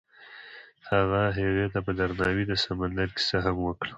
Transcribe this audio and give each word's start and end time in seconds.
هغه 0.89 1.19
هغې 1.37 1.67
ته 1.73 1.79
په 1.85 1.91
درناوي 1.99 2.43
د 2.47 2.53
سمندر 2.63 3.07
کیسه 3.15 3.37
هم 3.45 3.57
وکړه. 3.65 3.89